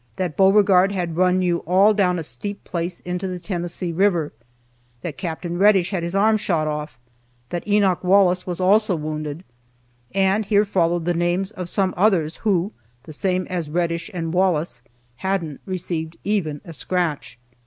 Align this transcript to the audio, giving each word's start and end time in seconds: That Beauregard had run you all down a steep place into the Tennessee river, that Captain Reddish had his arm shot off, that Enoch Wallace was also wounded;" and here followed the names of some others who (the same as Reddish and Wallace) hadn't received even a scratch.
That 0.15 0.35
Beauregard 0.35 0.91
had 0.93 1.15
run 1.15 1.43
you 1.43 1.59
all 1.59 1.93
down 1.93 2.17
a 2.17 2.23
steep 2.23 2.63
place 2.63 3.01
into 3.01 3.27
the 3.27 3.37
Tennessee 3.37 3.91
river, 3.93 4.33
that 5.03 5.15
Captain 5.15 5.59
Reddish 5.59 5.91
had 5.91 6.01
his 6.01 6.15
arm 6.15 6.37
shot 6.37 6.67
off, 6.67 6.97
that 7.49 7.67
Enoch 7.67 8.03
Wallace 8.03 8.47
was 8.47 8.59
also 8.59 8.95
wounded;" 8.95 9.43
and 10.15 10.45
here 10.47 10.65
followed 10.65 11.05
the 11.05 11.13
names 11.13 11.51
of 11.51 11.69
some 11.69 11.93
others 11.95 12.37
who 12.37 12.71
(the 13.03 13.13
same 13.13 13.45
as 13.45 13.69
Reddish 13.69 14.09
and 14.11 14.33
Wallace) 14.33 14.81
hadn't 15.17 15.61
received 15.67 16.17
even 16.23 16.61
a 16.65 16.73
scratch. 16.73 17.37